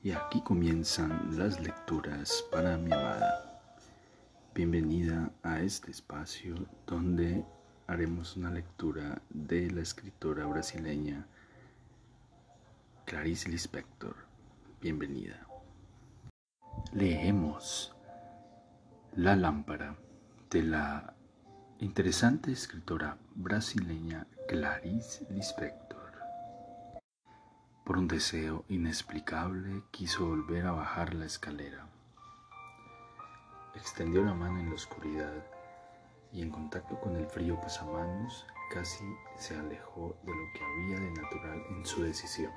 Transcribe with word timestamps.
Y 0.00 0.12
aquí 0.12 0.40
comienzan 0.42 1.36
las 1.36 1.60
lecturas 1.60 2.44
para 2.52 2.76
mi 2.76 2.92
amada. 2.92 3.60
Bienvenida 4.54 5.32
a 5.42 5.60
este 5.60 5.90
espacio 5.90 6.54
donde 6.86 7.44
haremos 7.88 8.36
una 8.36 8.48
lectura 8.50 9.20
de 9.28 9.68
la 9.72 9.80
escritora 9.80 10.46
brasileña 10.46 11.26
Clarice 13.06 13.48
Lispector. 13.48 14.14
Bienvenida. 14.80 15.44
Leemos 16.92 17.92
La 19.16 19.34
lámpara 19.34 19.96
de 20.48 20.62
la 20.62 21.12
interesante 21.80 22.52
escritora 22.52 23.18
brasileña 23.34 24.28
Clarice 24.46 25.26
Lispector. 25.30 25.87
Por 27.88 27.96
un 27.96 28.06
deseo 28.06 28.66
inexplicable 28.68 29.82
quiso 29.90 30.26
volver 30.26 30.66
a 30.66 30.72
bajar 30.72 31.14
la 31.14 31.24
escalera. 31.24 31.86
Extendió 33.74 34.22
la 34.22 34.34
mano 34.34 34.60
en 34.60 34.68
la 34.68 34.74
oscuridad 34.74 35.32
y 36.30 36.42
en 36.42 36.50
contacto 36.50 37.00
con 37.00 37.16
el 37.16 37.26
frío 37.28 37.58
pasamanos 37.58 38.44
casi 38.70 39.06
se 39.38 39.56
alejó 39.56 40.14
de 40.22 40.32
lo 40.32 40.52
que 40.52 40.62
había 40.62 41.00
de 41.00 41.10
natural 41.12 41.62
en 41.70 41.86
su 41.86 42.02
decisión. 42.02 42.52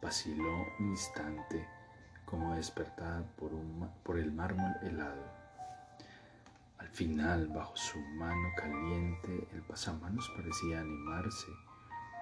Vaciló 0.00 0.64
un 0.78 0.90
instante 0.90 1.66
como 2.24 2.54
despertada 2.54 3.24
por, 3.34 3.50
por 4.04 4.16
el 4.20 4.30
mármol 4.30 4.76
helado. 4.84 5.24
Al 6.78 6.88
final, 6.90 7.48
bajo 7.48 7.76
su 7.76 7.98
mano 7.98 8.48
caliente, 8.56 9.48
el 9.52 9.62
pasamanos 9.62 10.30
parecía 10.36 10.78
animarse 10.82 11.48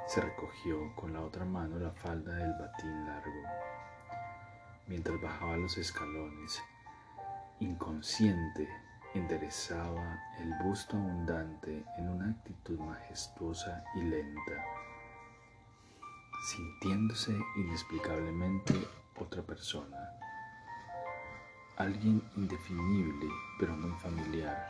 se 0.06 0.20
recogió 0.20 0.94
con 0.94 1.12
la 1.14 1.22
otra 1.22 1.44
mano 1.44 1.78
la 1.78 1.90
falda 1.90 2.34
del 2.34 2.52
batín 2.58 3.06
largo. 3.06 3.42
Mientras 4.86 5.20
bajaba 5.20 5.56
los 5.56 5.78
escalones, 5.78 6.62
inconsciente, 7.60 8.68
enderezaba 9.14 10.20
el 10.38 10.52
busto 10.62 10.96
abundante 10.96 11.84
en 11.96 12.08
una 12.08 12.30
actitud 12.30 12.78
majestuosa 12.80 13.82
y 13.94 14.02
lenta, 14.02 14.64
sintiéndose 16.50 17.34
inexplicablemente 17.56 18.74
otra 19.18 19.42
persona, 19.42 19.96
alguien 21.76 22.22
indefinible 22.36 23.28
pero 23.58 23.74
muy 23.76 23.98
familiar, 24.00 24.68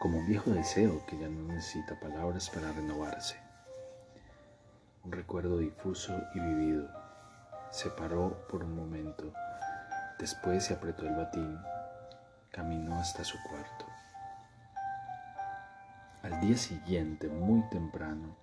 como 0.00 0.18
un 0.18 0.26
viejo 0.26 0.50
deseo 0.50 1.04
que 1.04 1.18
ya 1.18 1.28
no 1.28 1.52
necesita 1.52 2.00
palabras 2.00 2.48
para 2.48 2.72
renovarse 2.72 3.41
un 5.04 5.12
recuerdo 5.12 5.58
difuso 5.58 6.12
y 6.34 6.40
vivido. 6.40 6.88
Se 7.70 7.90
paró 7.90 8.46
por 8.48 8.62
un 8.62 8.76
momento, 8.76 9.32
después 10.18 10.64
se 10.64 10.74
apretó 10.74 11.06
el 11.06 11.16
batín, 11.16 11.58
caminó 12.50 12.94
hasta 12.96 13.24
su 13.24 13.36
cuarto. 13.42 13.86
Al 16.22 16.40
día 16.40 16.56
siguiente, 16.56 17.28
muy 17.28 17.68
temprano, 17.70 18.36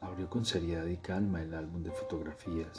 abrió 0.00 0.28
con 0.28 0.44
seriedad 0.44 0.86
y 0.86 0.96
calma 0.96 1.42
el 1.42 1.54
álbum 1.54 1.82
de 1.82 1.92
fotografías. 1.92 2.78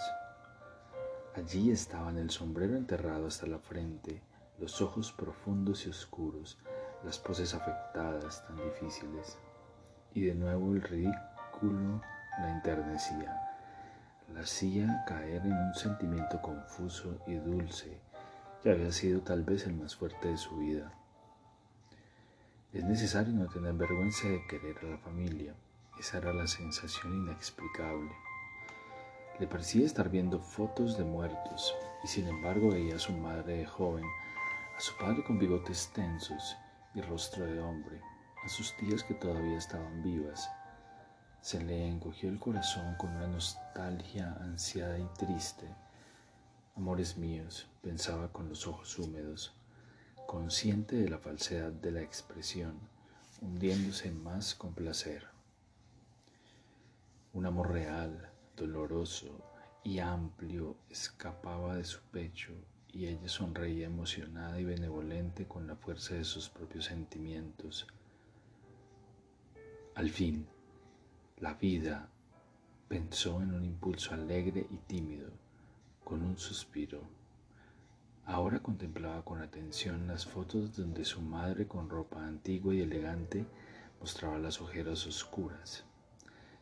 Allí 1.35 1.71
estaban 1.71 2.17
el 2.17 2.29
sombrero 2.29 2.75
enterrado 2.75 3.27
hasta 3.27 3.45
la 3.45 3.59
frente, 3.59 4.21
los 4.59 4.81
ojos 4.81 5.11
profundos 5.13 5.85
y 5.85 5.89
oscuros, 5.89 6.57
las 7.03 7.19
poses 7.19 7.53
afectadas 7.53 8.45
tan 8.47 8.57
difíciles, 8.57 9.37
y 10.13 10.25
de 10.25 10.35
nuevo 10.35 10.73
el 10.73 10.81
ridículo 10.81 12.01
la 12.39 12.51
enternecía, 12.51 13.41
la 14.33 14.41
hacía 14.41 15.03
caer 15.07 15.45
en 15.45 15.53
un 15.53 15.73
sentimiento 15.73 16.41
confuso 16.41 17.19
y 17.27 17.35
dulce 17.35 17.99
que 18.61 18.71
había 18.71 18.91
sido 18.91 19.21
tal 19.21 19.43
vez 19.43 19.65
el 19.67 19.73
más 19.73 19.95
fuerte 19.95 20.29
de 20.29 20.37
su 20.37 20.57
vida. 20.57 20.91
Es 22.73 22.83
necesario 22.83 23.33
no 23.33 23.47
tener 23.47 23.73
vergüenza 23.73 24.27
de 24.27 24.45
querer 24.47 24.77
a 24.81 24.85
la 24.85 24.97
familia, 24.97 25.53
esa 25.99 26.17
era 26.17 26.33
la 26.33 26.47
sensación 26.47 27.13
inexplicable. 27.13 28.11
Le 29.39 29.47
parecía 29.47 29.85
estar 29.85 30.09
viendo 30.09 30.39
fotos 30.39 30.97
de 30.97 31.03
muertos 31.03 31.73
y 32.03 32.07
sin 32.07 32.27
embargo 32.27 32.71
veía 32.71 32.95
a 32.95 32.99
su 32.99 33.13
madre 33.13 33.57
de 33.57 33.65
joven, 33.65 34.05
a 34.77 34.79
su 34.79 34.95
padre 34.97 35.23
con 35.23 35.39
bigotes 35.39 35.89
tensos 35.93 36.57
y 36.93 37.01
rostro 37.01 37.45
de 37.45 37.59
hombre, 37.61 38.01
a 38.43 38.49
sus 38.49 38.75
tías 38.77 39.03
que 39.03 39.13
todavía 39.13 39.57
estaban 39.57 40.03
vivas 40.03 40.49
se 41.45 41.63
le 41.63 41.87
encogió 41.87 42.29
el 42.29 42.39
corazón 42.39 42.95
con 42.95 43.11
una 43.11 43.27
nostalgia 43.27 44.35
ansiada 44.41 44.97
y 44.97 45.05
triste. 45.15 45.67
Amores 46.75 47.17
míos, 47.17 47.67
pensaba 47.83 48.29
con 48.29 48.49
los 48.49 48.65
ojos 48.65 48.97
húmedos, 48.97 49.53
consciente 50.25 50.95
de 50.95 51.07
la 51.07 51.19
falsedad 51.19 51.71
de 51.71 51.91
la 51.91 52.01
expresión, 52.01 52.79
hundiéndose 53.43 54.09
más 54.09 54.55
con 54.55 54.73
placer. 54.73 55.27
Un 57.33 57.45
amor 57.45 57.73
real, 57.73 58.27
doloroso 58.57 59.39
y 59.83 59.99
amplio 59.99 60.75
escapaba 60.89 61.75
de 61.75 61.83
su 61.83 61.99
pecho 62.11 62.53
y 62.91 63.05
ella 63.05 63.29
sonreía 63.29 63.85
emocionada 63.85 64.59
y 64.59 64.65
benevolente 64.65 65.45
con 65.47 65.67
la 65.67 65.75
fuerza 65.75 66.15
de 66.15 66.23
sus 66.23 66.49
propios 66.49 66.85
sentimientos. 66.85 67.85
Al 69.93 70.09
fin, 70.09 70.47
la 71.39 71.53
vida, 71.55 72.07
pensó 72.87 73.41
en 73.41 73.53
un 73.53 73.65
impulso 73.65 74.13
alegre 74.13 74.65
y 74.69 74.77
tímido, 74.77 75.27
con 76.05 76.23
un 76.23 76.37
suspiro. 76.37 77.01
Ahora 78.25 78.61
contemplaba 78.61 79.21
con 79.25 79.41
atención 79.41 80.07
las 80.07 80.25
fotos 80.25 80.77
donde 80.77 81.03
su 81.03 81.21
madre 81.21 81.67
con 81.67 81.89
ropa 81.89 82.25
antigua 82.25 82.73
y 82.73 82.81
elegante 82.81 83.45
mostraba 83.99 84.39
las 84.39 84.61
ojeras 84.61 85.05
oscuras. 85.07 85.83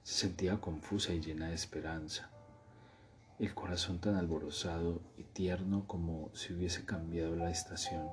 Se 0.01 0.22
sentía 0.22 0.59
confusa 0.59 1.13
y 1.13 1.22
llena 1.22 1.50
de 1.50 1.56
esperanza. 1.56 2.31
El 3.38 3.53
corazón 3.53 4.00
tan 4.00 4.16
alborozado 4.16 5.01
y 5.19 5.23
tierno 5.23 5.85
como 5.85 6.31
si 6.33 6.51
hubiese 6.51 6.83
cambiado 6.83 7.35
la 7.35 7.51
estación, 7.51 8.07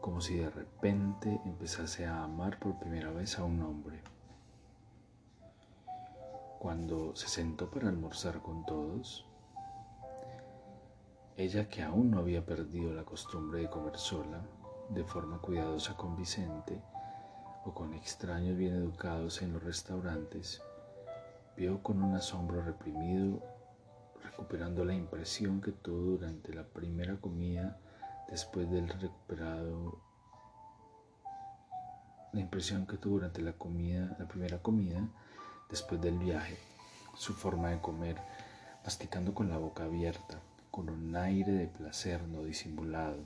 como 0.00 0.20
si 0.20 0.36
de 0.36 0.48
repente 0.48 1.40
empezase 1.44 2.06
a 2.06 2.22
amar 2.22 2.60
por 2.60 2.78
primera 2.78 3.10
vez 3.10 3.36
a 3.36 3.44
un 3.44 3.62
hombre. 3.62 4.11
Cuando 6.62 7.16
se 7.16 7.26
sentó 7.26 7.68
para 7.68 7.88
almorzar 7.88 8.40
con 8.40 8.64
todos, 8.64 9.26
ella 11.36 11.68
que 11.68 11.82
aún 11.82 12.12
no 12.12 12.20
había 12.20 12.46
perdido 12.46 12.94
la 12.94 13.02
costumbre 13.02 13.62
de 13.62 13.68
comer 13.68 13.98
sola, 13.98 14.40
de 14.90 15.02
forma 15.02 15.40
cuidadosa 15.40 15.96
con 15.96 16.14
Vicente 16.14 16.80
o 17.64 17.74
con 17.74 17.94
extraños 17.94 18.56
bien 18.56 18.76
educados 18.76 19.42
en 19.42 19.54
los 19.54 19.64
restaurantes, 19.64 20.62
vio 21.56 21.82
con 21.82 22.00
un 22.00 22.14
asombro 22.14 22.62
reprimido, 22.62 23.42
recuperando 24.22 24.84
la 24.84 24.94
impresión 24.94 25.60
que 25.60 25.72
tuvo 25.72 26.12
durante 26.12 26.54
la 26.54 26.62
primera 26.62 27.16
comida 27.16 27.80
después 28.28 28.70
del 28.70 28.88
recuperado 28.88 30.00
la 32.32 32.40
impresión 32.40 32.86
que 32.86 32.98
tuvo 32.98 33.14
durante 33.14 33.42
la 33.42 33.54
comida, 33.54 34.16
la 34.16 34.28
primera 34.28 34.62
comida 34.62 35.08
después 35.72 36.02
del 36.02 36.18
viaje, 36.18 36.58
su 37.16 37.32
forma 37.32 37.70
de 37.70 37.80
comer, 37.80 38.18
masticando 38.84 39.32
con 39.32 39.48
la 39.48 39.56
boca 39.56 39.84
abierta, 39.84 40.38
con 40.70 40.90
un 40.90 41.16
aire 41.16 41.50
de 41.50 41.66
placer 41.66 42.22
no 42.28 42.44
disimulado. 42.44 43.16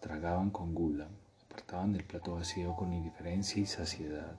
Tragaban 0.00 0.50
con 0.50 0.74
gula, 0.74 1.06
apartaban 1.48 1.94
el 1.94 2.02
plato 2.02 2.34
vacío 2.34 2.74
con 2.74 2.92
indiferencia 2.92 3.62
y 3.62 3.66
saciedad. 3.66 4.34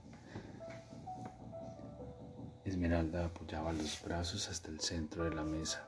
Esmeralda 2.66 3.28
apoyaba 3.28 3.72
los 3.72 4.04
brazos 4.04 4.50
hasta 4.50 4.70
el 4.70 4.82
centro 4.82 5.24
de 5.24 5.34
la 5.34 5.44
mesa. 5.44 5.88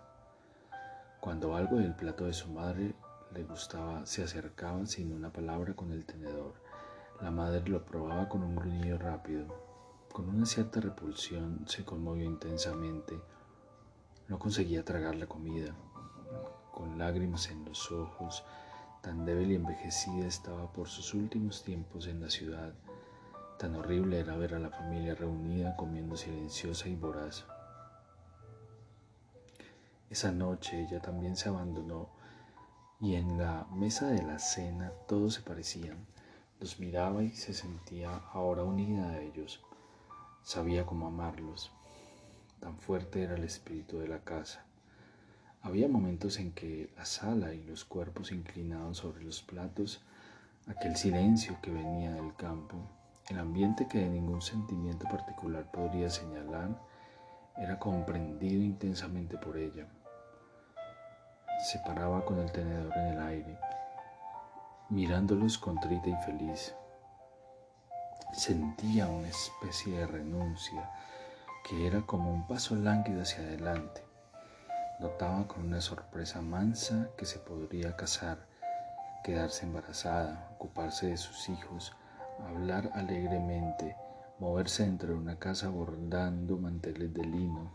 Cuando 1.19 1.53
algo 1.53 1.79
del 1.79 1.95
plato 1.95 2.27
de 2.27 2.33
su 2.33 2.49
madre 2.49 2.93
le 3.33 3.43
gustaba, 3.43 4.05
se 4.05 4.23
acercaba 4.23 4.85
sin 4.85 5.11
una 5.11 5.33
palabra 5.33 5.73
con 5.75 5.91
el 5.91 6.05
tenedor. 6.05 6.53
La 7.19 7.29
madre 7.29 7.67
lo 7.67 7.85
probaba 7.85 8.29
con 8.29 8.41
un 8.41 8.55
gruñido 8.55 8.97
rápido, 8.97 9.68
con 10.11 10.29
una 10.29 10.45
cierta 10.45 10.79
repulsión 10.79 11.65
se 11.67 11.85
conmovió 11.85 12.25
intensamente. 12.25 13.19
No 14.27 14.39
conseguía 14.39 14.83
tragar 14.83 15.15
la 15.15 15.27
comida. 15.27 15.75
Con 16.73 16.97
lágrimas 16.97 17.49
en 17.49 17.65
los 17.65 17.91
ojos, 17.91 18.43
tan 19.01 19.25
débil 19.25 19.51
y 19.51 19.55
envejecida 19.55 20.25
estaba 20.25 20.71
por 20.71 20.87
sus 20.87 21.13
últimos 21.13 21.63
tiempos 21.63 22.07
en 22.07 22.21
la 22.21 22.29
ciudad. 22.29 22.73
Tan 23.57 23.75
horrible 23.75 24.19
era 24.19 24.35
ver 24.35 24.55
a 24.55 24.59
la 24.59 24.69
familia 24.69 25.15
reunida 25.15 25.75
comiendo 25.75 26.15
silenciosa 26.15 26.87
y 26.87 26.95
voraz. 26.95 27.45
Esa 30.09 30.31
noche 30.31 30.81
ella 30.81 31.01
también 31.01 31.35
se 31.35 31.49
abandonó 31.49 32.09
y 32.99 33.15
en 33.15 33.37
la 33.37 33.67
mesa 33.71 34.07
de 34.07 34.23
la 34.23 34.39
cena 34.39 34.91
todos 35.07 35.35
se 35.35 35.41
parecían. 35.41 36.07
Los 36.59 36.79
miraba 36.79 37.23
y 37.23 37.29
se 37.31 37.53
sentía 37.53 38.17
ahora 38.33 38.63
unida 38.63 39.09
a 39.09 39.21
ellos. 39.21 39.61
Sabía 40.49 40.83
cómo 40.83 41.05
amarlos. 41.05 41.71
Tan 42.59 42.75
fuerte 42.79 43.21
era 43.21 43.35
el 43.35 43.43
espíritu 43.43 43.99
de 43.99 44.07
la 44.07 44.23
casa. 44.23 44.65
Había 45.61 45.87
momentos 45.87 46.39
en 46.39 46.53
que 46.53 46.89
la 46.97 47.05
sala 47.05 47.53
y 47.53 47.61
los 47.61 47.85
cuerpos 47.85 48.31
inclinados 48.31 48.97
sobre 48.97 49.23
los 49.23 49.43
platos, 49.43 50.01
aquel 50.65 50.95
silencio 50.95 51.55
que 51.61 51.69
venía 51.69 52.13
del 52.13 52.35
campo, 52.35 52.77
el 53.29 53.37
ambiente 53.37 53.87
que 53.87 53.99
de 53.99 54.09
ningún 54.09 54.41
sentimiento 54.41 55.07
particular 55.07 55.69
podría 55.69 56.09
señalar, 56.09 56.81
era 57.55 57.77
comprendido 57.77 58.63
intensamente 58.63 59.37
por 59.37 59.55
ella. 59.55 59.85
Se 61.71 61.77
paraba 61.85 62.25
con 62.25 62.39
el 62.39 62.51
tenedor 62.51 62.91
en 62.97 63.05
el 63.05 63.19
aire, 63.19 63.57
mirándolos 64.89 65.59
contrita 65.59 66.09
y 66.09 66.15
feliz. 66.25 66.73
Sentía 68.31 69.07
una 69.07 69.27
especie 69.27 69.97
de 69.97 70.05
renuncia 70.05 70.91
que 71.63 71.87
era 71.87 72.01
como 72.03 72.31
un 72.31 72.45
paso 72.47 72.75
lánguido 72.75 73.23
hacia 73.23 73.39
adelante. 73.39 74.03
Notaba 74.99 75.47
con 75.47 75.65
una 75.65 75.81
sorpresa 75.81 76.39
mansa 76.39 77.09
que 77.17 77.25
se 77.25 77.39
podría 77.39 77.95
casar, 77.95 78.45
quedarse 79.23 79.65
embarazada, 79.65 80.51
ocuparse 80.55 81.07
de 81.07 81.17
sus 81.17 81.49
hijos, 81.49 81.95
hablar 82.47 82.91
alegremente, 82.93 83.95
moverse 84.37 84.83
dentro 84.83 85.09
de 85.09 85.19
una 85.19 85.39
casa 85.39 85.69
bordando 85.69 86.55
manteles 86.57 87.11
de 87.13 87.23
lino, 87.23 87.71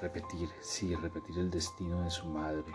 repetir, 0.00 0.48
sí, 0.62 0.94
repetir 0.94 1.36
el 1.36 1.50
destino 1.50 2.04
de 2.04 2.10
su 2.10 2.26
madre. 2.26 2.72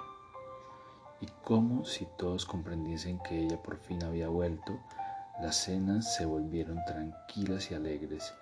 Y 1.22 1.28
como 1.46 1.86
si 1.86 2.08
todos 2.18 2.46
comprendiesen 2.46 3.20
que 3.20 3.40
ella 3.40 3.64
por 3.64 3.78
fin 3.78 4.04
había 4.04 4.28
vuelto, 4.28 4.78
las 5.42 5.58
cenas 5.58 6.14
se 6.14 6.26
volvieron 6.26 6.84
tranquilas 6.86 7.70
y 7.70 7.76
alegres. 7.76 8.34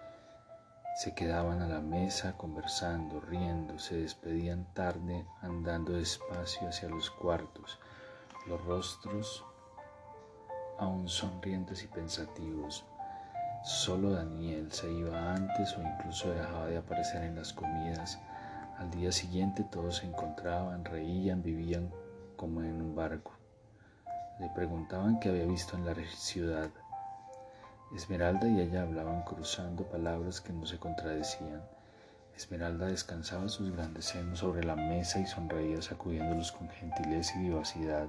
Se 0.96 1.16
quedaban 1.16 1.62
a 1.62 1.68
la 1.68 1.82
mesa 1.82 2.38
conversando, 2.38 3.20
riendo, 3.20 3.80
se 3.80 3.96
despedían 3.96 4.72
tarde 4.74 5.26
andando 5.42 5.94
despacio 5.94 6.68
hacia 6.68 6.90
los 6.90 7.10
cuartos, 7.10 7.80
los 8.48 8.64
rostros 8.66 9.44
aún 10.78 11.08
sonrientes 11.10 11.84
y 11.84 11.88
pensativos. 11.88 12.86
Solo 13.64 14.12
Daniel 14.12 14.72
se 14.72 14.92
iba 14.92 15.34
antes 15.34 15.76
o 15.78 15.82
incluso 15.82 16.30
dejaba 16.30 16.68
de 16.68 16.78
aparecer 16.78 17.24
en 17.24 17.36
las 17.36 17.54
comidas. 17.54 18.20
Al 18.78 18.92
día 18.92 19.12
siguiente 19.12 19.64
todos 19.64 19.98
se 19.98 20.06
encontraban, 20.06 20.86
reían, 20.86 21.42
vivían 21.42 21.90
como 22.36 22.62
en 22.62 22.82
un 22.82 22.96
barco. 22.96 23.32
Le 24.40 24.50
preguntaban 24.50 25.20
qué 25.20 25.30
había 25.30 25.46
visto 25.46 25.78
en 25.78 25.86
la 25.86 25.96
ciudad. 26.16 26.70
Esmeralda 27.96 28.48
y 28.48 28.60
ella 28.60 28.82
hablaban 28.82 29.22
cruzando 29.22 29.84
palabras 29.84 30.42
que 30.42 30.52
no 30.52 30.66
se 30.66 30.80
contradecían. 30.80 31.62
Esmeralda 32.36 32.88
descansaba 32.88 33.48
sus 33.50 33.72
grandes 33.72 34.06
senos 34.06 34.40
sobre 34.40 34.64
la 34.64 34.76
mesa 34.76 35.20
y 35.20 35.28
sonreía 35.28 35.80
sacudiéndolos 35.80 36.52
con 36.52 36.68
gentileza 36.70 37.38
y 37.38 37.50
vivacidad. 37.50 38.08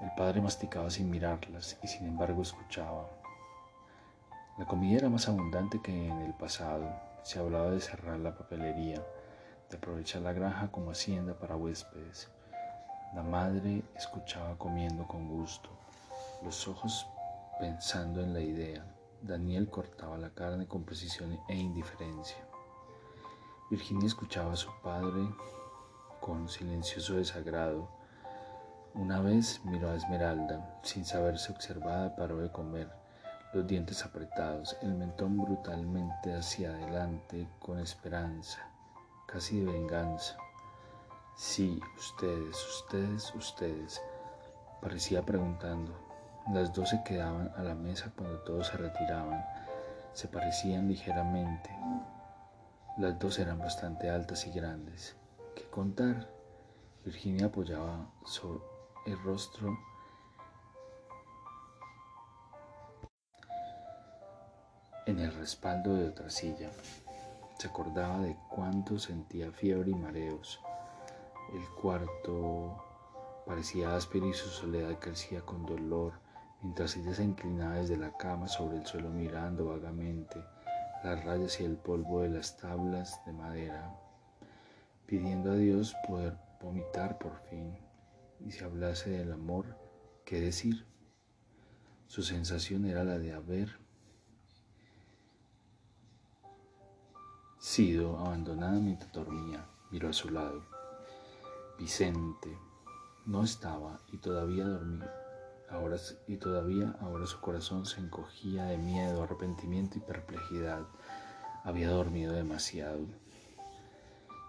El 0.00 0.10
padre 0.16 0.40
masticaba 0.40 0.88
sin 0.90 1.10
mirarlas 1.10 1.76
y 1.82 1.88
sin 1.88 2.06
embargo 2.06 2.42
escuchaba. 2.42 3.08
La 4.56 4.66
comida 4.66 4.98
era 4.98 5.08
más 5.08 5.28
abundante 5.28 5.80
que 5.82 6.06
en 6.06 6.20
el 6.20 6.34
pasado. 6.34 6.88
Se 7.24 7.40
hablaba 7.40 7.70
de 7.70 7.80
cerrar 7.80 8.20
la 8.20 8.36
papelería, 8.36 9.02
de 9.68 9.76
aprovechar 9.76 10.22
la 10.22 10.32
granja 10.32 10.68
como 10.70 10.92
hacienda 10.92 11.34
para 11.34 11.56
huéspedes. 11.56 12.28
La 13.16 13.24
madre 13.24 13.82
escuchaba 13.96 14.56
comiendo 14.56 15.08
con 15.08 15.28
gusto, 15.28 15.70
los 16.44 16.68
ojos 16.68 17.04
pensando 17.58 18.20
en 18.20 18.32
la 18.32 18.40
idea. 18.40 18.84
Daniel 19.22 19.70
cortaba 19.70 20.18
la 20.18 20.30
carne 20.30 20.66
con 20.66 20.84
precisión 20.84 21.38
e 21.48 21.56
indiferencia. 21.56 22.46
Virginia 23.70 24.06
escuchaba 24.06 24.52
a 24.52 24.56
su 24.56 24.70
padre 24.82 25.28
con 26.20 26.48
silencioso 26.48 27.14
desagrado 27.14 27.88
una 28.96 29.20
vez 29.20 29.60
miró 29.64 29.90
a 29.90 29.96
Esmeralda, 29.96 30.78
sin 30.84 31.04
saberse 31.04 31.50
observada, 31.50 32.14
paró 32.14 32.36
de 32.38 32.52
comer, 32.52 32.88
los 33.52 33.66
dientes 33.66 34.04
apretados, 34.04 34.76
el 34.82 34.94
mentón 34.94 35.36
brutalmente 35.36 36.32
hacia 36.32 36.70
adelante, 36.70 37.48
con 37.58 37.80
esperanza, 37.80 38.60
casi 39.26 39.58
de 39.58 39.72
venganza. 39.72 40.36
Sí, 41.34 41.80
ustedes, 41.98 42.56
ustedes, 42.68 43.34
ustedes, 43.34 44.00
parecía 44.80 45.22
preguntando. 45.22 45.92
Las 46.52 46.72
dos 46.72 46.90
se 46.90 47.02
quedaban 47.02 47.52
a 47.56 47.62
la 47.62 47.74
mesa 47.74 48.12
cuando 48.16 48.38
todos 48.40 48.66
se 48.66 48.76
retiraban. 48.76 49.44
Se 50.12 50.28
parecían 50.28 50.88
ligeramente. 50.88 51.70
Las 52.98 53.18
dos 53.18 53.38
eran 53.38 53.58
bastante 53.58 54.10
altas 54.10 54.46
y 54.46 54.50
grandes. 54.50 55.16
¿Qué 55.56 55.64
contar? 55.70 56.28
Virginia 57.04 57.46
apoyaba 57.46 58.10
sobre 58.24 58.60
el 59.06 59.22
rostro 59.22 59.76
en 65.06 65.18
el 65.18 65.34
respaldo 65.34 65.94
de 65.94 66.08
otra 66.08 66.30
silla. 66.30 66.70
Se 67.58 67.68
acordaba 67.68 68.18
de 68.20 68.36
cuánto 68.50 68.98
sentía 68.98 69.50
fiebre 69.50 69.90
y 69.90 69.94
mareos. 69.94 70.60
El 71.52 71.66
cuarto 71.80 72.82
parecía 73.46 73.94
áspero 73.94 74.28
y 74.28 74.34
su 74.34 74.48
soledad 74.48 74.98
crecía 74.98 75.42
con 75.42 75.66
dolor, 75.66 76.23
mientras 76.64 76.96
ella 76.96 77.14
se 77.14 77.22
inclinaba 77.22 77.76
desde 77.76 77.98
la 77.98 78.16
cama 78.16 78.48
sobre 78.48 78.78
el 78.78 78.86
suelo 78.86 79.10
mirando 79.10 79.66
vagamente 79.66 80.42
las 81.04 81.22
rayas 81.22 81.60
y 81.60 81.64
el 81.64 81.76
polvo 81.76 82.22
de 82.22 82.30
las 82.30 82.56
tablas 82.56 83.20
de 83.26 83.34
madera, 83.34 83.94
pidiendo 85.06 85.52
a 85.52 85.56
Dios 85.56 85.94
poder 86.08 86.38
vomitar 86.62 87.18
por 87.18 87.38
fin 87.50 87.76
y 88.40 88.50
si 88.50 88.64
hablase 88.64 89.10
del 89.10 89.32
amor, 89.32 89.76
¿qué 90.24 90.40
decir? 90.40 90.86
Su 92.06 92.22
sensación 92.22 92.86
era 92.86 93.04
la 93.04 93.18
de 93.18 93.34
haber 93.34 93.78
sido 97.58 98.18
abandonada 98.18 98.78
mientras 98.78 99.12
dormía. 99.12 99.66
Miró 99.90 100.08
a 100.08 100.12
su 100.12 100.30
lado. 100.30 100.64
Vicente 101.78 102.56
no 103.26 103.42
estaba 103.42 104.00
y 104.12 104.18
todavía 104.18 104.64
dormía. 104.64 105.23
Ahora, 105.70 105.96
y 106.26 106.36
todavía 106.36 106.94
ahora 107.00 107.26
su 107.26 107.40
corazón 107.40 107.86
se 107.86 108.00
encogía 108.00 108.64
de 108.64 108.76
miedo, 108.78 109.22
arrepentimiento 109.22 109.98
y 109.98 110.00
perplejidad. 110.00 110.86
Había 111.64 111.90
dormido 111.90 112.32
demasiado. 112.32 113.06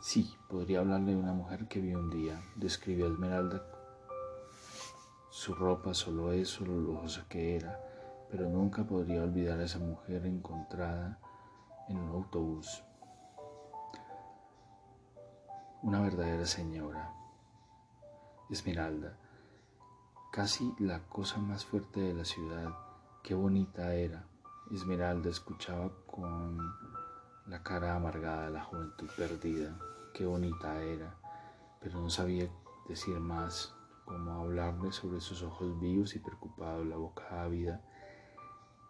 Sí, 0.01 0.35
podría 0.49 0.79
hablarle 0.79 1.11
de 1.11 1.17
una 1.17 1.33
mujer 1.33 1.67
que 1.67 1.79
vio 1.79 1.97
un 1.97 2.09
día, 2.09 2.41
describió 2.55 3.07
Esmeralda 3.07 3.63
su 5.35 5.53
ropa, 5.53 5.93
solo 5.93 6.31
eso, 6.31 6.65
lo 6.65 6.79
lujosa 6.79 7.25
que 7.27 7.57
era, 7.57 7.77
pero 8.31 8.47
nunca 8.47 8.85
podría 8.85 9.21
olvidar 9.21 9.59
a 9.59 9.65
esa 9.65 9.79
mujer 9.79 10.25
encontrada 10.25 11.19
en 11.89 11.97
un 11.97 12.09
autobús. 12.09 12.81
Una 15.81 15.99
verdadera 15.99 16.45
señora. 16.45 17.13
Esmeralda, 18.49 19.17
casi 20.35 20.75
la 20.79 20.99
cosa 21.07 21.37
más 21.37 21.63
fuerte 21.63 22.01
de 22.01 22.13
la 22.13 22.25
ciudad. 22.25 22.75
Qué 23.23 23.33
bonita 23.33 23.93
era. 23.95 24.27
Esmeralda 24.69 25.29
escuchaba 25.29 25.89
con 26.05 26.57
la 27.47 27.63
cara 27.63 27.95
amargada 27.95 28.49
la 28.49 28.61
juventud 28.61 29.07
perdida. 29.15 29.79
Qué 30.13 30.25
bonita 30.25 30.83
era, 30.83 31.15
pero 31.79 32.01
no 32.01 32.09
sabía 32.09 32.49
decir 32.89 33.17
más 33.17 33.73
como 34.03 34.29
hablarle 34.29 34.91
sobre 34.91 35.21
sus 35.21 35.41
ojos 35.41 35.79
vivos 35.79 36.17
y 36.17 36.19
preocupados, 36.19 36.85
la 36.85 36.97
boca 36.97 37.41
ávida, 37.41 37.81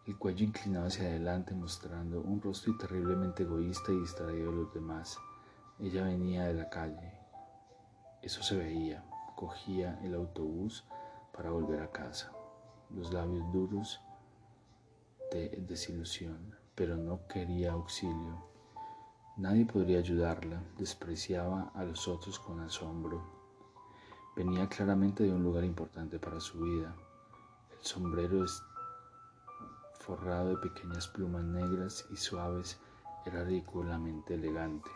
el 0.07 0.17
cuello 0.17 0.45
inclinado 0.45 0.87
hacia 0.87 1.03
adelante 1.03 1.53
mostrando 1.53 2.21
un 2.21 2.41
rostro 2.41 2.75
terriblemente 2.75 3.43
egoísta 3.43 3.91
y 3.91 3.99
distraído 3.99 4.49
de 4.49 4.57
los 4.57 4.73
demás. 4.73 5.19
Ella 5.77 6.05
venía 6.05 6.45
de 6.45 6.55
la 6.55 6.71
calle. 6.71 7.19
Eso 8.23 8.41
se 8.41 8.57
veía. 8.57 9.05
Cogía 9.35 9.99
el 10.01 10.15
autobús 10.15 10.85
para 11.35 11.49
volver 11.49 11.81
a 11.81 11.91
casa. 11.91 12.31
Los 12.95 13.11
labios 13.11 13.51
duros 13.51 13.99
de 15.31 15.49
desilusión, 15.67 16.55
pero 16.75 16.95
no 16.95 17.27
quería 17.27 17.73
auxilio. 17.73 18.45
Nadie 19.37 19.65
podría 19.65 19.99
ayudarla. 19.99 20.63
Despreciaba 20.77 21.71
a 21.75 21.83
los 21.83 22.07
otros 22.07 22.39
con 22.39 22.61
asombro. 22.61 23.21
Venía 24.35 24.69
claramente 24.69 25.23
de 25.23 25.31
un 25.31 25.43
lugar 25.43 25.65
importante 25.65 26.19
para 26.19 26.39
su 26.39 26.59
vida. 26.61 26.95
El 27.77 27.85
sombrero 27.85 28.45
forrado 29.99 30.49
de 30.49 30.57
pequeñas 30.57 31.07
plumas 31.07 31.43
negras 31.43 32.05
y 32.11 32.15
suaves 32.15 32.79
era 33.25 33.43
ridículamente 33.43 34.35
elegante. 34.35 34.89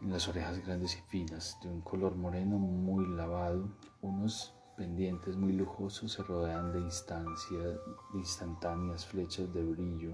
Las 0.00 0.28
orejas 0.28 0.64
grandes 0.64 0.96
y 0.96 1.00
finas, 1.08 1.58
de 1.62 1.68
un 1.68 1.80
color 1.80 2.14
moreno 2.14 2.58
muy 2.58 3.06
lavado, 3.06 3.68
unos 4.02 4.54
pendientes 4.76 5.36
muy 5.36 5.52
lujosos 5.52 6.12
se 6.12 6.22
rodean 6.22 6.72
de, 6.72 6.80
instancia, 6.80 7.58
de 7.58 7.78
instantáneas 8.18 9.06
flechas 9.06 9.52
de 9.54 9.64
brillo, 9.64 10.12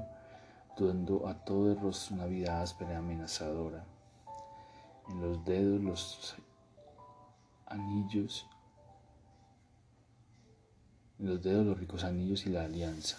dando 0.79 1.27
a 1.27 1.45
todo 1.45 1.73
el 1.73 1.81
rostro 1.81 2.17
una 2.17 2.27
vida 2.27 2.63
áspera 2.63 2.93
y 2.93 2.97
amenazadora. 2.97 3.85
en 5.09 5.21
los 5.21 5.45
dedos 5.45 5.83
los 5.83 6.37
anillos, 7.67 8.47
en 11.19 11.27
los 11.27 11.43
dedos 11.43 11.67
los 11.67 11.79
ricos 11.79 12.05
anillos 12.05 12.47
y 12.47 12.51
la 12.51 12.65
alianza. 12.65 13.19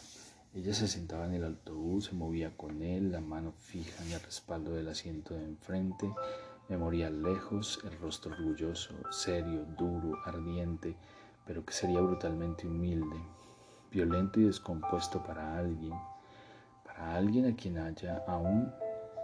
Ella 0.54 0.74
se 0.74 0.88
sentaba 0.88 1.26
en 1.26 1.34
el 1.34 1.46
autobús, 1.46 2.06
se 2.06 2.14
movía 2.14 2.56
con 2.58 2.82
él, 2.82 3.12
la 3.12 3.22
mano 3.22 3.54
fija 3.54 4.04
en 4.04 4.12
el 4.12 4.22
respaldo 4.22 4.72
del 4.72 4.90
asiento 4.90 5.34
de 5.34 5.46
enfrente, 5.46 6.12
me 6.72 6.78
moría 6.78 7.10
lejos, 7.10 7.82
el 7.84 8.00
rostro 8.00 8.32
orgulloso, 8.32 8.94
serio, 9.10 9.66
duro, 9.78 10.18
ardiente, 10.24 10.96
pero 11.46 11.66
que 11.66 11.74
sería 11.74 12.00
brutalmente 12.00 12.66
humilde, 12.66 13.18
violento 13.92 14.40
y 14.40 14.46
descompuesto 14.46 15.22
para 15.22 15.58
alguien, 15.58 15.92
para 16.86 17.14
alguien 17.18 17.46
a 17.48 17.58
quien 17.58 17.78
haya 17.78 18.24
aún, 18.26 18.72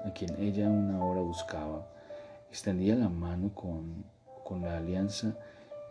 a 0.03 0.11
quien 0.11 0.35
ella 0.37 0.67
una 0.67 1.01
hora 1.01 1.21
buscaba. 1.21 1.87
Extendía 2.49 2.95
la 2.95 3.07
mano 3.07 3.55
con, 3.55 4.03
con 4.43 4.63
la 4.63 4.75
alianza 4.75 5.33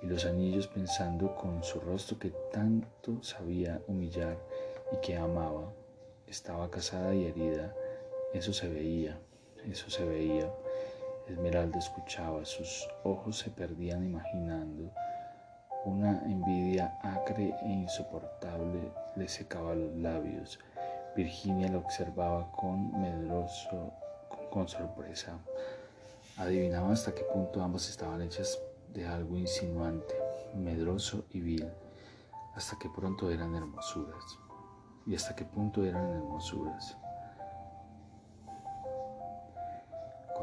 y 0.02 0.08
los 0.08 0.26
anillos 0.26 0.66
pensando 0.66 1.34
con 1.36 1.64
su 1.64 1.80
rostro 1.80 2.18
que 2.18 2.34
tanto 2.52 3.22
sabía 3.22 3.80
humillar 3.86 4.36
y 4.92 4.98
que 4.98 5.16
amaba. 5.16 5.72
Estaba 6.26 6.70
casada 6.70 7.14
y 7.14 7.24
herida, 7.24 7.74
eso 8.34 8.52
se 8.52 8.68
veía, 8.68 9.18
eso 9.64 9.88
se 9.88 10.04
veía. 10.04 10.52
Esmeralda 11.28 11.78
escuchaba, 11.78 12.44
sus 12.44 12.88
ojos 13.02 13.38
se 13.38 13.50
perdían 13.50 14.04
imaginando. 14.04 14.92
Una 15.84 16.22
envidia 16.24 16.98
acre 17.02 17.52
e 17.62 17.68
insoportable 17.68 18.92
le 19.16 19.28
secaba 19.28 19.74
los 19.74 19.96
labios. 19.96 20.58
Virginia 21.16 21.68
la 21.68 21.78
observaba 21.78 22.50
con 22.52 23.00
medroso, 23.00 23.92
con 24.50 24.68
sorpresa. 24.68 25.38
Adivinaba 26.36 26.92
hasta 26.92 27.12
qué 27.12 27.22
punto 27.24 27.60
ambas 27.60 27.88
estaban 27.88 28.22
hechas 28.22 28.60
de 28.92 29.06
algo 29.06 29.36
insinuante, 29.36 30.14
medroso 30.54 31.24
y 31.30 31.40
vil, 31.40 31.68
hasta 32.54 32.78
qué 32.78 32.88
pronto 32.88 33.30
eran 33.30 33.54
hermosuras 33.54 34.38
y 35.06 35.14
hasta 35.14 35.34
qué 35.34 35.44
punto 35.44 35.84
eran 35.84 36.08
hermosuras. 36.10 36.96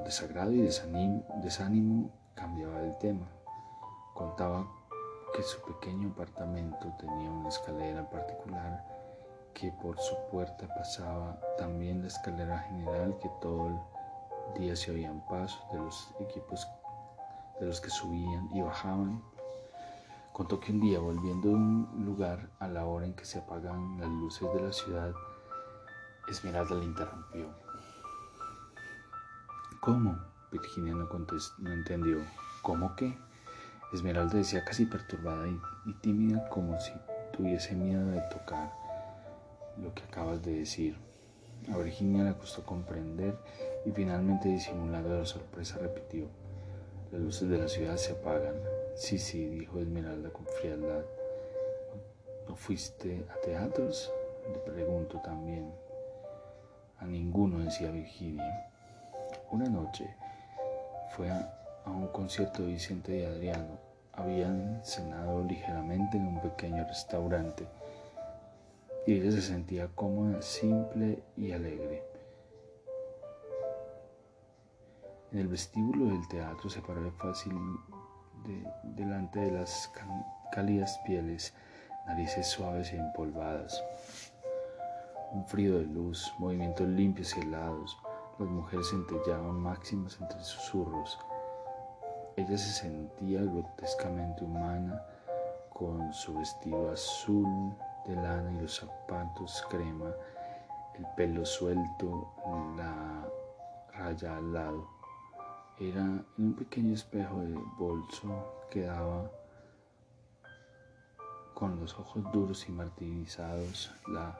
Desagrado 0.03 0.51
y 0.51 0.61
desánimo, 0.61 2.11
cambiaba 2.35 2.81
el 2.81 2.97
tema. 2.97 3.27
Contaba 4.13 4.67
que 5.35 5.43
su 5.43 5.61
pequeño 5.61 6.09
apartamento 6.09 6.93
tenía 6.99 7.29
una 7.29 7.49
escalera 7.49 8.09
particular 8.09 8.85
que 9.53 9.71
por 9.71 9.99
su 9.99 10.15
puerta 10.31 10.67
pasaba 10.75 11.39
también 11.57 12.01
la 12.01 12.07
escalera 12.07 12.59
general 12.59 13.17
que 13.21 13.29
todo 13.41 13.67
el 13.67 14.61
día 14.61 14.75
se 14.75 14.91
oían 14.91 15.23
pasos 15.27 15.63
de 15.71 15.79
los 15.79 16.13
equipos 16.19 16.67
de 17.59 17.67
los 17.67 17.79
que 17.81 17.89
subían 17.89 18.49
y 18.53 18.61
bajaban 18.61 19.21
Contó 20.33 20.59
que 20.59 20.71
un 20.71 20.79
día, 20.79 20.97
volviendo 20.97 21.49
de 21.49 21.53
un 21.53 22.05
lugar 22.05 22.49
a 22.57 22.67
la 22.67 22.87
hora 22.87 23.05
en 23.05 23.13
que 23.13 23.23
se 23.23 23.37
apagan 23.37 23.99
las 23.99 24.09
luces 24.09 24.51
de 24.51 24.61
la 24.63 24.73
ciudad, 24.73 25.13
Esmeralda 26.27 26.73
le 26.73 26.85
interrumpió. 26.85 27.62
¿Cómo? 29.83 30.17
Virginia 30.49 30.93
no, 30.93 31.09
no 31.59 31.73
entendió. 31.73 32.19
¿Cómo 32.61 32.95
qué? 32.95 33.17
Esmeralda 33.91 34.37
decía 34.37 34.63
casi 34.63 34.85
perturbada 34.85 35.45
y, 35.45 35.59
y 35.85 35.93
tímida 35.95 36.47
como 36.47 36.79
si 36.79 36.93
tuviese 37.35 37.75
miedo 37.75 38.09
de 38.11 38.21
tocar 38.31 38.71
lo 39.77 39.93
que 39.93 40.03
acabas 40.03 40.41
de 40.41 40.59
decir. 40.59 40.95
A 41.69 41.77
Virginia 41.77 42.23
le 42.23 42.33
costó 42.37 42.63
comprender 42.63 43.37
y 43.85 43.91
finalmente 43.91 44.47
disimulando 44.47 45.19
la 45.19 45.25
sorpresa 45.25 45.79
repitió. 45.79 46.27
Las 47.11 47.19
luces 47.19 47.49
de 47.49 47.57
la 47.57 47.67
ciudad 47.67 47.97
se 47.97 48.13
apagan. 48.13 48.55
Sí, 48.95 49.19
sí, 49.19 49.49
dijo 49.49 49.79
Esmeralda 49.79 50.29
con 50.29 50.45
frialdad. 50.45 51.03
¿No 52.47 52.55
fuiste 52.55 53.25
a 53.29 53.35
teatros? 53.41 54.09
Le 54.49 54.59
pregunto 54.59 55.19
también. 55.25 55.73
A 56.99 57.05
ninguno, 57.05 57.59
decía 57.59 57.91
Virginia. 57.91 58.69
Una 59.53 59.69
noche 59.69 60.15
fue 61.11 61.29
a, 61.29 61.47
un 61.85 62.07
concierto 62.07 62.63
de 62.63 62.69
Vicente 62.69 63.19
y 63.19 63.23
Adriano. 63.23 63.77
Habían 64.13 64.83
cenado 64.83 65.43
ligeramente 65.43 66.17
en 66.17 66.25
un 66.25 66.41
pequeño 66.41 66.83
restaurante 66.87 67.67
y 69.05 69.13
ella 69.13 69.29
se 69.29 69.43
sentía 69.43 69.89
cómoda, 69.93 70.41
simple 70.41 71.21
y 71.37 71.51
alegre. 71.51 72.03
En 75.31 75.37
el 75.37 75.47
vestíbulo 75.49 76.07
del 76.07 76.27
teatro 76.29 76.67
se 76.67 76.81
paró 76.81 77.11
fácil 77.11 77.53
delante 78.95 79.39
de 79.39 79.51
las 79.51 79.91
cálidas 80.51 80.99
pieles, 81.05 81.53
narices 82.07 82.47
suaves 82.47 82.91
e 82.91 82.97
empolvadas. 82.97 83.83
Un 85.31 85.45
frío 85.45 85.77
de 85.77 85.85
luz, 85.85 86.33
movimientos 86.39 86.87
limpios 86.87 87.37
y 87.37 87.41
helados, 87.41 87.95
las 88.39 88.49
mujeres 88.49 88.89
centellaban 88.89 89.59
máximas 89.59 90.19
entre 90.19 90.43
susurros. 90.43 91.19
Ella 92.35 92.57
se 92.57 92.71
sentía 92.71 93.41
grotescamente 93.43 94.43
humana 94.43 95.01
con 95.69 96.11
su 96.13 96.33
vestido 96.35 96.91
azul 96.91 97.75
de 98.05 98.15
lana 98.15 98.51
y 98.51 98.61
los 98.61 98.75
zapatos 98.75 99.63
crema, 99.69 100.11
el 100.95 101.05
pelo 101.15 101.45
suelto, 101.45 102.33
la 102.75 103.27
raya 103.93 104.37
al 104.37 104.53
lado. 104.53 104.87
Era 105.79 106.01
en 106.01 106.25
un 106.37 106.53
pequeño 106.53 106.93
espejo 106.93 107.39
de 107.39 107.55
bolso 107.77 108.65
que 108.69 108.81
daba 108.81 109.29
con 111.53 111.79
los 111.79 111.97
ojos 111.99 112.23
duros 112.31 112.67
y 112.67 112.71
martirizados. 112.71 113.93
La 114.07 114.37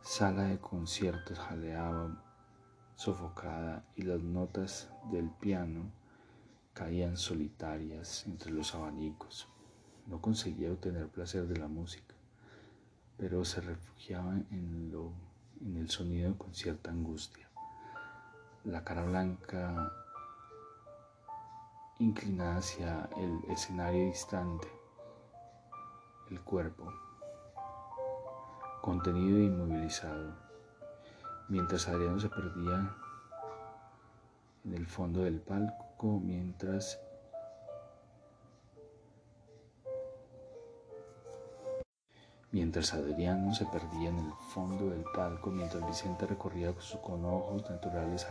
sala 0.00 0.44
de 0.44 0.58
conciertos 0.58 1.38
jaleaba 1.38 2.10
sofocada 2.96 3.84
y 3.94 4.02
las 4.02 4.20
notas 4.22 4.90
del 5.12 5.30
piano 5.30 5.90
caían 6.72 7.16
solitarias 7.16 8.26
entre 8.26 8.50
los 8.50 8.74
abanicos. 8.74 9.48
No 10.06 10.20
conseguía 10.20 10.72
obtener 10.72 11.08
placer 11.08 11.46
de 11.46 11.58
la 11.58 11.68
música, 11.68 12.14
pero 13.16 13.44
se 13.44 13.60
refugiaba 13.60 14.34
en, 14.50 14.90
lo, 14.90 15.12
en 15.60 15.76
el 15.76 15.90
sonido 15.90 16.36
con 16.36 16.54
cierta 16.54 16.90
angustia. 16.90 17.48
La 18.64 18.82
cara 18.82 19.04
blanca 19.04 19.92
inclinada 21.98 22.56
hacia 22.56 23.08
el 23.16 23.50
escenario 23.50 24.06
distante, 24.06 24.68
el 26.30 26.40
cuerpo, 26.40 26.92
contenido 28.82 29.38
inmovilizado, 29.38 30.45
mientras 31.48 31.88
Adriano 31.88 32.18
se 32.18 32.28
perdía 32.28 32.94
en 34.64 34.74
el 34.74 34.86
fondo 34.86 35.22
del 35.22 35.40
palco, 35.40 36.20
mientras 36.20 37.00
Mientras 42.52 42.94
Adriano 42.94 43.52
se 43.52 43.66
perdía 43.66 44.08
en 44.08 44.18
el 44.18 44.32
fondo 44.54 44.88
del 44.88 45.04
palco, 45.14 45.50
mientras 45.50 45.86
Vicente 45.86 46.26
recorría 46.26 46.72
con 47.02 47.22
ojos 47.26 47.68
naturales 47.68 48.26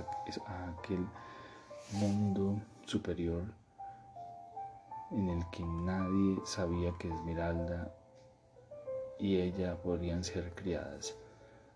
a 0.47 0.69
aquel 0.71 1.05
mundo 1.91 2.59
superior 2.85 3.43
en 5.11 5.29
el 5.29 5.47
que 5.51 5.63
nadie 5.63 6.39
sabía 6.43 6.91
que 6.97 7.13
Esmeralda 7.13 7.93
y 9.19 9.37
ella 9.37 9.75
podrían 9.83 10.23
ser 10.23 10.55
criadas 10.55 11.13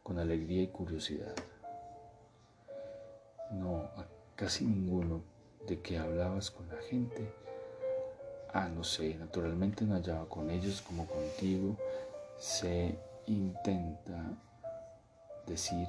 con 0.09 0.17
alegría 0.17 0.63
y 0.63 0.67
curiosidad. 0.69 1.35
No, 3.51 3.91
a 3.95 4.07
casi 4.35 4.65
ninguno 4.65 5.21
de 5.67 5.81
que 5.81 5.99
hablabas 5.99 6.49
con 6.49 6.67
la 6.67 6.81
gente. 6.81 7.31
Ah, 8.51 8.69
no 8.69 8.83
sé, 8.83 9.13
naturalmente 9.19 9.85
no 9.85 9.93
hallaba 9.93 10.27
con 10.27 10.49
ellos 10.49 10.81
como 10.81 11.05
contigo. 11.05 11.77
Se 12.39 12.97
intenta 13.27 14.35
decir 15.45 15.87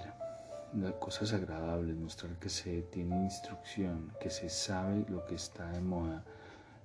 cosas 0.99 1.33
agradables, 1.33 1.97
mostrar 1.97 2.39
que 2.39 2.51
se 2.51 2.83
tiene 2.83 3.25
instrucción, 3.25 4.13
que 4.21 4.29
se 4.29 4.51
sabe 4.51 5.07
lo 5.09 5.25
que 5.25 5.37
está 5.37 5.67
de 5.71 5.81
moda, 5.81 6.23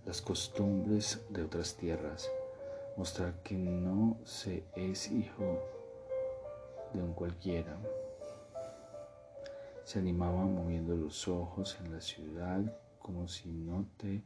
las 0.06 0.22
costumbres 0.22 1.20
de 1.30 1.44
otras 1.44 1.76
tierras, 1.76 2.30
mostrar 2.96 3.34
que 3.44 3.56
no 3.56 4.16
se 4.24 4.64
es 4.78 5.12
hijo 5.12 5.75
de 6.96 7.04
un 7.04 7.14
cualquiera. 7.14 7.78
Se 9.84 10.00
animaba 10.00 10.46
moviendo 10.46 10.96
los 10.96 11.28
ojos 11.28 11.78
en 11.84 11.94
la 11.94 12.02
ciudad 12.02 12.62
como 13.00 13.28
si 13.28 13.50
no 13.50 13.86
te 13.98 14.24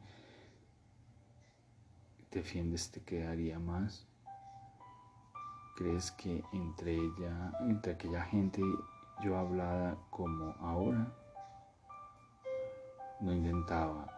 defiendes 2.30 2.90
te 2.90 3.02
quedaría 3.02 3.58
más. 3.58 4.06
¿Crees 5.76 6.12
que 6.12 6.44
entre 6.52 6.94
ella, 6.94 7.52
entre 7.60 7.92
aquella 7.92 8.22
gente 8.24 8.62
yo 9.22 9.36
hablaba 9.36 9.96
como 10.10 10.54
ahora, 10.60 11.12
no 13.20 13.34
intentaba 13.34 14.16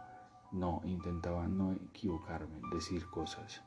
No, 0.51 0.81
intentaba 0.83 1.47
no 1.47 1.73
equivocarme, 1.73 2.61
decir 2.71 3.09
cosas. 3.09 3.61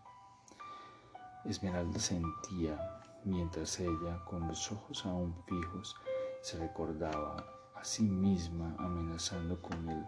Esmeralda 1.45 1.99
sentía 1.99 2.96
mientras 3.27 3.79
ella, 3.81 4.25
con 4.25 4.47
los 4.47 4.71
ojos 4.73 5.05
aún 5.05 5.35
fijos, 5.47 5.97
se 6.41 6.59
recordaba 6.59 7.45
a 7.75 7.85
sí 7.85 8.05
misma 8.05 8.75
amenazando 8.79 9.61
con 9.61 9.89
el 9.89 10.07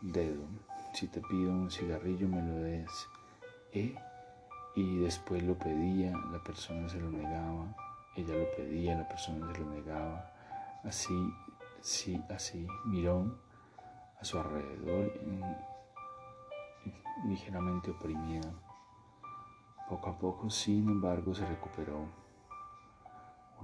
dedo. 0.00 0.44
Si 0.92 1.08
te 1.08 1.20
pido 1.22 1.50
un 1.50 1.70
cigarrillo 1.70 2.28
me 2.28 2.42
lo 2.42 2.54
des. 2.56 3.08
¿Eh? 3.72 3.94
Y 4.76 4.98
después 4.98 5.42
lo 5.42 5.58
pedía, 5.58 6.12
la 6.32 6.42
persona 6.44 6.88
se 6.88 7.00
lo 7.00 7.10
negaba. 7.10 7.74
Ella 8.14 8.34
lo 8.34 8.50
pedía, 8.56 8.96
la 8.96 9.08
persona 9.08 9.52
se 9.52 9.60
lo 9.60 9.70
negaba. 9.70 10.30
Así, 10.84 11.32
sí, 11.80 12.22
así. 12.28 12.66
Miró 12.84 13.38
a 14.20 14.24
su 14.24 14.38
alrededor 14.38 15.12
ligeramente 17.26 17.90
oprimida. 17.90 18.52
Poco 19.88 20.10
a 20.10 20.18
poco, 20.18 20.50
sin 20.50 20.88
embargo, 20.88 21.34
se 21.34 21.46
recuperó. 21.46 22.23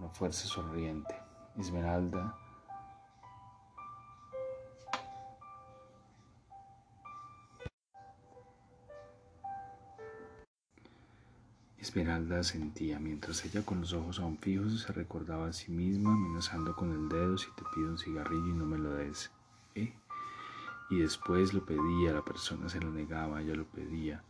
Una 0.00 0.09
fuerza 0.09 0.47
sonriente. 0.47 1.14
Esmeralda 1.59 2.35
Esmeralda 11.78 12.42
sentía, 12.42 12.99
mientras 12.99 13.45
ella 13.45 13.62
con 13.62 13.83
los 13.83 13.92
ojos 13.92 14.21
aún 14.21 14.38
fijos 14.38 14.80
se 14.80 14.92
recordaba 14.95 15.49
a 15.49 15.52
sí 15.52 15.71
misma, 15.71 16.12
amenazando 16.12 16.75
con 16.75 16.92
el 16.92 17.11
dedo 17.11 17.37
si 17.37 17.50
te 17.50 17.62
pido 17.75 17.90
un 17.90 17.99
cigarrillo 17.99 18.49
y 18.49 18.52
no 18.54 18.64
me 18.64 18.78
lo 18.78 18.95
des. 18.95 19.30
¿Eh? 19.75 19.92
Y 20.88 21.00
después 21.00 21.52
lo 21.52 21.66
pedía, 21.66 22.14
la 22.14 22.25
persona 22.25 22.71
se 22.71 22.80
lo 22.80 22.90
negaba, 22.90 23.42
ella 23.42 23.54
lo 23.54 23.66
pedía, 23.66 24.23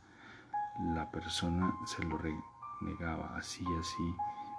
la 0.97 1.09
persona 1.13 1.73
se 1.87 2.03
lo 2.03 2.19
negaba, 2.81 3.37
así, 3.37 3.65
así. 3.79 4.17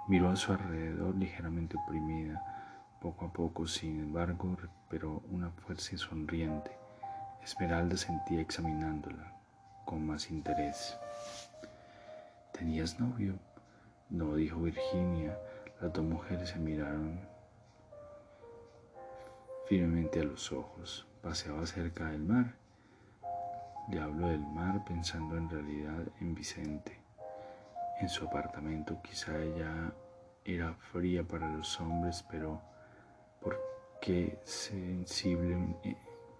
Miró 0.08 0.30
a 0.30 0.36
su 0.36 0.52
alrededor 0.52 1.14
ligeramente 1.14 1.76
oprimida, 1.76 2.42
poco 3.00 3.26
a 3.26 3.32
poco, 3.32 3.66
sin 3.66 4.00
embargo, 4.00 4.56
recuperó 4.60 5.22
una 5.30 5.50
fuerza 5.50 5.96
sonriente. 5.96 6.70
Esmeralda 7.42 7.96
sentía 7.96 8.40
examinándola 8.40 9.32
con 9.84 10.06
más 10.06 10.30
interés. 10.30 10.96
¿Tenías 12.52 13.00
novio? 13.00 13.38
No, 14.08 14.36
dijo 14.36 14.60
Virginia. 14.60 15.36
Las 15.80 15.92
dos 15.92 16.04
mujeres 16.04 16.50
se 16.50 16.58
miraron 16.58 17.20
firmemente 19.68 20.20
a 20.20 20.24
los 20.24 20.52
ojos. 20.52 21.06
Paseaba 21.22 21.66
cerca 21.66 22.06
del 22.10 22.22
mar. 22.22 22.54
Le 23.88 24.00
hablo 24.00 24.28
del 24.28 24.46
mar 24.46 24.84
pensando 24.84 25.36
en 25.36 25.50
realidad 25.50 26.06
en 26.20 26.34
Vicente. 26.34 27.01
En 28.02 28.08
su 28.08 28.24
apartamento 28.24 29.00
quizá 29.00 29.40
ella 29.40 29.92
era 30.44 30.74
fría 30.74 31.22
para 31.22 31.48
los 31.48 31.80
hombres, 31.80 32.24
pero 32.28 32.60
¿por 33.40 33.56
qué 34.00 34.40
sensible 34.44 35.56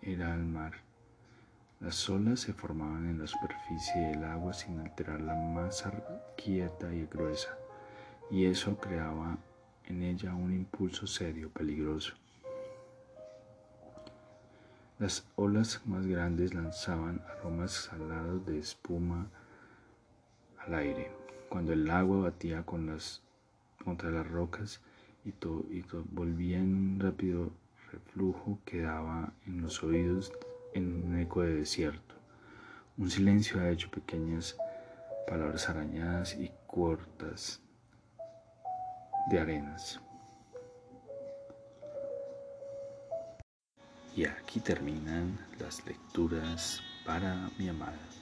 era 0.03 0.33
al 0.35 0.45
mar? 0.45 0.73
Las 1.79 2.11
olas 2.11 2.41
se 2.41 2.53
formaban 2.53 3.09
en 3.09 3.21
la 3.21 3.29
superficie 3.29 4.09
del 4.09 4.25
agua 4.25 4.53
sin 4.53 4.81
alterar 4.81 5.21
la 5.21 5.37
masa 5.37 5.93
quieta 6.37 6.93
y 6.93 7.07
gruesa, 7.07 7.57
y 8.29 8.47
eso 8.47 8.77
creaba 8.79 9.39
en 9.87 10.03
ella 10.03 10.35
un 10.35 10.53
impulso 10.53 11.07
serio, 11.07 11.49
peligroso. 11.51 12.15
Las 14.99 15.25
olas 15.37 15.81
más 15.85 16.05
grandes 16.09 16.55
lanzaban 16.55 17.23
aromas 17.31 17.71
salados 17.71 18.45
de 18.47 18.59
espuma 18.59 19.29
al 20.67 20.75
aire. 20.75 21.22
Cuando 21.53 21.75
el 21.75 21.91
agua 21.91 22.31
batía 22.31 22.65
contra 22.65 24.11
las 24.11 24.27
rocas 24.27 24.81
y, 25.23 25.29
y 25.29 25.85
volvía 26.11 26.57
en 26.57 26.75
un 26.75 26.99
rápido 26.99 27.51
reflujo, 27.93 28.59
quedaba 28.65 29.35
en 29.47 29.61
los 29.61 29.83
oídos 29.83 30.33
en 30.73 31.05
un 31.05 31.19
eco 31.19 31.43
de 31.43 31.57
desierto. 31.57 32.15
Un 32.97 33.11
silencio 33.11 33.61
ha 33.61 33.69
hecho 33.69 33.91
pequeñas 33.91 34.57
palabras 35.29 35.69
arañadas 35.69 36.35
y 36.37 36.51
cortas 36.67 37.61
de 39.31 39.39
arenas. 39.39 40.01
Y 44.17 44.25
aquí 44.25 44.59
terminan 44.59 45.39
las 45.61 45.85
lecturas 45.85 46.81
para 47.05 47.51
mi 47.59 47.69
amada. 47.69 48.22